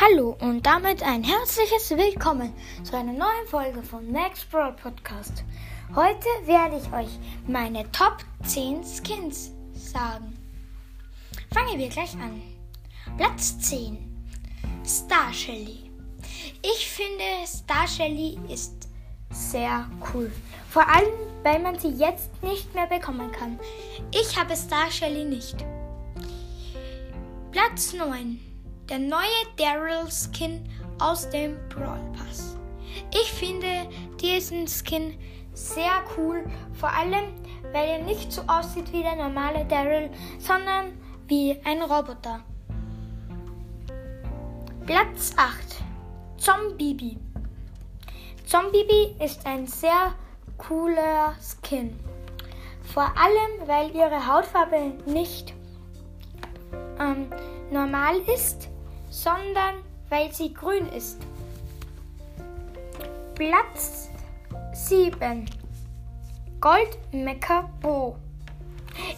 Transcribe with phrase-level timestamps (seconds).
[0.00, 2.52] Hallo und damit ein herzliches Willkommen
[2.82, 5.44] zu einer neuen Folge vom Next Brawl Podcast.
[5.94, 7.16] Heute werde ich euch
[7.46, 10.36] meine Top 10 Skins sagen.
[11.52, 12.42] Fangen wir gleich an.
[13.16, 13.96] Platz 10.
[14.84, 15.88] Star Shelly.
[16.62, 18.88] Ich finde Star Shelly ist
[19.30, 20.32] sehr cool.
[20.70, 21.14] Vor allem,
[21.44, 23.60] weil man sie jetzt nicht mehr bekommen kann.
[24.10, 25.64] Ich habe Star Shelly nicht.
[27.52, 28.53] Platz 9
[28.88, 29.20] der neue
[29.56, 32.56] Daryl Skin aus dem Brawl Pass.
[33.10, 33.88] Ich finde
[34.20, 35.18] diesen Skin
[35.52, 37.34] sehr cool, vor allem
[37.74, 40.08] weil er nicht so aussieht wie der normale Daryl,
[40.38, 40.92] sondern
[41.26, 42.40] wie ein Roboter.
[44.86, 45.82] Platz 8.
[46.36, 47.18] Zombibi.
[48.46, 50.14] Zombibi ist ein sehr
[50.56, 51.98] cooler Skin.
[52.92, 55.52] Vor allem, weil ihre Hautfarbe nicht
[57.00, 57.28] ähm,
[57.72, 58.68] normal ist,
[59.14, 59.76] sondern
[60.08, 61.18] weil sie grün ist.
[63.36, 64.10] Platz
[64.72, 65.46] 7.
[66.60, 68.16] Goldmecker Bo.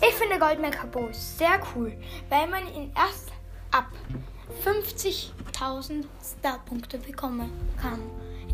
[0.06, 1.96] Ich finde Goldmecker Bo sehr cool,
[2.28, 3.32] weil man ihn erst
[3.70, 3.86] ab
[4.64, 7.50] 50.000 Starpunkte bekommen
[7.80, 8.00] kann.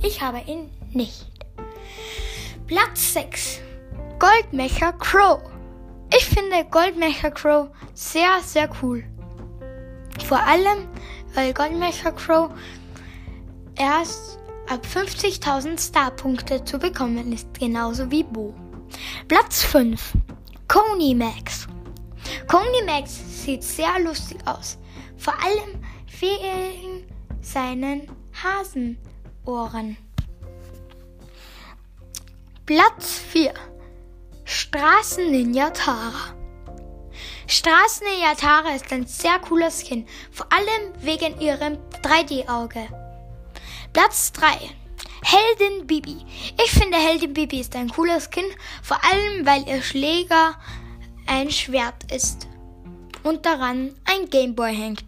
[0.03, 1.27] Ich habe ihn nicht.
[2.67, 3.61] Platz 6.
[4.19, 5.43] Goldmecher Crow.
[6.17, 9.05] Ich finde Goldmecher Crow sehr, sehr cool.
[10.27, 10.89] Vor allem,
[11.35, 12.51] weil Goldmecher Crow
[13.77, 14.39] erst
[14.69, 18.55] ab 50.000 Starpunkte zu bekommen ist, genauso wie Bo.
[19.29, 20.13] Platz 5.
[20.69, 21.67] Coney Max.
[22.47, 24.79] Coney Max sieht sehr lustig aus.
[25.17, 25.83] Vor allem
[26.21, 27.07] wegen
[27.41, 28.09] seinen
[28.43, 29.97] Hasenohren.
[32.67, 33.53] Platz 4.
[34.45, 36.35] Straßen-Ninja Tara.
[37.53, 42.89] Straßennäher Tara ist ein sehr cooler Skin, vor allem wegen ihrem 3D-Auge.
[43.93, 44.47] Platz 3.
[45.23, 46.25] Heldin Bibi.
[46.65, 48.47] Ich finde Heldin Bibi ist ein cooler Skin,
[48.83, 50.55] vor allem weil ihr Schläger
[51.27, 52.49] ein Schwert ist
[53.23, 55.05] und daran ein Gameboy hängt.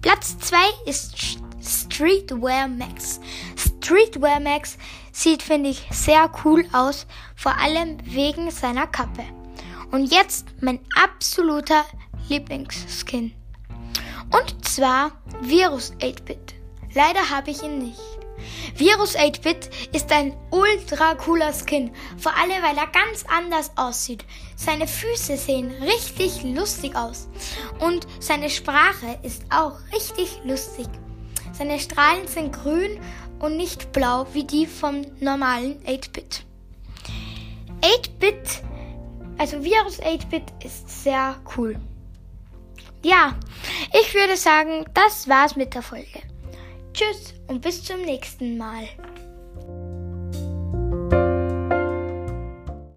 [0.00, 1.14] Platz 2 ist
[1.62, 3.20] Streetwear Max.
[3.58, 4.78] Streetwear Max
[5.12, 9.43] sieht, finde ich, sehr cool aus, vor allem wegen seiner Kappe.
[9.94, 11.84] Und jetzt mein absoluter
[12.28, 13.32] Lieblingsskin.
[14.32, 16.56] Und zwar Virus 8-Bit.
[16.94, 18.00] Leider habe ich ihn nicht.
[18.74, 24.24] Virus 8-Bit ist ein ultra cooler Skin, vor allem weil er ganz anders aussieht.
[24.56, 27.28] Seine Füße sehen richtig lustig aus
[27.78, 30.88] und seine Sprache ist auch richtig lustig.
[31.52, 32.98] Seine Strahlen sind grün
[33.38, 36.44] und nicht blau wie die vom normalen 8-Bit.
[37.80, 38.64] 8-Bit
[39.38, 41.76] also Virus 8-Bit ist sehr cool.
[43.02, 43.36] Ja,
[43.92, 46.22] ich würde sagen, das war's mit der Folge.
[46.92, 48.88] Tschüss und bis zum nächsten Mal.